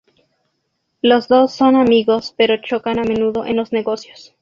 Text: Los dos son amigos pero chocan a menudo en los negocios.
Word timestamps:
Los 1.03 1.27
dos 1.27 1.53
son 1.53 1.75
amigos 1.75 2.33
pero 2.35 2.57
chocan 2.59 2.97
a 2.97 3.03
menudo 3.03 3.45
en 3.45 3.55
los 3.55 3.71
negocios. 3.71 4.33